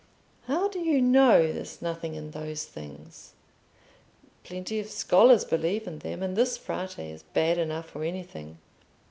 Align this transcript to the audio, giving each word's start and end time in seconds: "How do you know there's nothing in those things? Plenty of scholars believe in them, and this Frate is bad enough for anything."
"How 0.47 0.67
do 0.67 0.79
you 0.79 0.99
know 0.99 1.53
there's 1.53 1.79
nothing 1.79 2.15
in 2.15 2.31
those 2.31 2.65
things? 2.65 3.33
Plenty 4.43 4.79
of 4.79 4.89
scholars 4.89 5.45
believe 5.45 5.85
in 5.85 5.99
them, 5.99 6.23
and 6.23 6.35
this 6.35 6.57
Frate 6.57 6.97
is 6.97 7.21
bad 7.21 7.59
enough 7.59 7.89
for 7.91 8.03
anything." 8.03 8.57